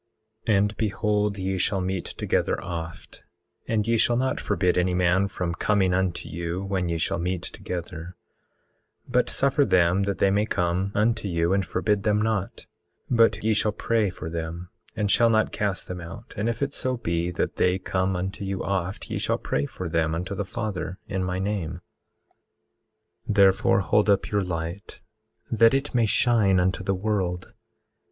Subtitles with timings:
[0.47, 3.21] 18:22 And behold, ye shall meet together oft;
[3.67, 7.43] and ye shall not forbid any man from coming unto you when ye shall meet
[7.43, 8.15] together,
[9.07, 12.65] but suffer them that they may come unto you and forbid them not;
[13.11, 16.63] 18:23 But ye shall pray for them, and shall not cast them out; and if
[16.63, 20.33] it so be that they come unto you oft ye shall pray for them unto
[20.33, 21.73] the Father, in my name.
[23.29, 24.99] 18:24 Therefore, hold up your light
[25.51, 27.53] that it may shine unto the world.